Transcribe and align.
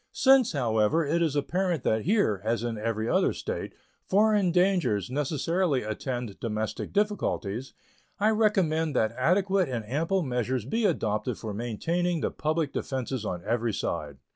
Since, 0.13 0.53
however, 0.53 1.05
it 1.05 1.21
is 1.21 1.35
apparent 1.35 1.83
that 1.83 2.05
here, 2.05 2.41
as 2.43 2.63
in 2.63 2.75
every 2.79 3.07
other 3.07 3.33
state, 3.33 3.73
foreign 4.07 4.51
dangers 4.51 5.11
necessarily 5.11 5.83
attend 5.83 6.39
domestic 6.39 6.91
difficulties, 6.91 7.73
I 8.19 8.29
recommend 8.31 8.95
that 8.95 9.11
adequate 9.15 9.69
and 9.69 9.85
ample 9.87 10.23
measures 10.23 10.65
be 10.65 10.85
adopted 10.85 11.37
for 11.37 11.53
maintaining 11.53 12.21
the 12.21 12.31
public 12.31 12.73
defenses 12.73 13.25
on 13.27 13.43
every 13.45 13.75
side. 13.75 14.17